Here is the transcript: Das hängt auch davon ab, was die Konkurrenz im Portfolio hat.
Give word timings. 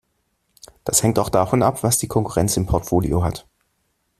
Das 0.83 1.03
hängt 1.03 1.19
auch 1.19 1.29
davon 1.29 1.61
ab, 1.61 1.83
was 1.83 1.99
die 1.99 2.07
Konkurrenz 2.07 2.57
im 2.57 2.65
Portfolio 2.65 3.23
hat. 3.23 3.45